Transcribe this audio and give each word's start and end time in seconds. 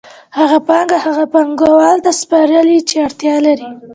هغوی 0.37 0.59
پانګه 0.67 0.97
هغو 1.05 1.25
پانګوالو 1.33 2.03
ته 2.05 2.11
سپاري 2.21 2.77
چې 2.89 2.95
اړتیا 3.07 3.35
لري 3.45 3.67